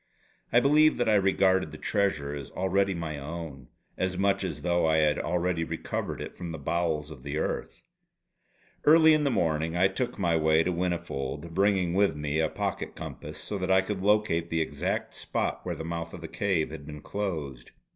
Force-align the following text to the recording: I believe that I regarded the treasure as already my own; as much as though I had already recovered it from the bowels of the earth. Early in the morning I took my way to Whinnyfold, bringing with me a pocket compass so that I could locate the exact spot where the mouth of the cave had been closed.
I 0.51 0.59
believe 0.59 0.97
that 0.97 1.07
I 1.07 1.13
regarded 1.13 1.69
the 1.69 1.77
treasure 1.77 2.33
as 2.33 2.49
already 2.49 2.95
my 2.95 3.19
own; 3.19 3.67
as 3.99 4.17
much 4.17 4.43
as 4.43 4.63
though 4.63 4.87
I 4.87 4.97
had 4.97 5.19
already 5.19 5.63
recovered 5.63 6.21
it 6.21 6.35
from 6.35 6.51
the 6.51 6.57
bowels 6.57 7.11
of 7.11 7.21
the 7.21 7.37
earth. 7.37 7.83
Early 8.83 9.13
in 9.13 9.25
the 9.25 9.29
morning 9.29 9.77
I 9.77 9.87
took 9.89 10.17
my 10.17 10.35
way 10.35 10.63
to 10.63 10.73
Whinnyfold, 10.73 11.53
bringing 11.53 11.93
with 11.93 12.15
me 12.15 12.39
a 12.39 12.49
pocket 12.49 12.95
compass 12.95 13.37
so 13.37 13.59
that 13.59 13.69
I 13.69 13.81
could 13.81 14.01
locate 14.01 14.49
the 14.49 14.59
exact 14.61 15.13
spot 15.13 15.63
where 15.67 15.75
the 15.75 15.85
mouth 15.85 16.15
of 16.15 16.21
the 16.21 16.27
cave 16.27 16.71
had 16.71 16.87
been 16.87 17.01
closed. 17.01 17.69